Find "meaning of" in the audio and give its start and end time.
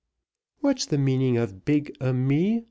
0.97-1.63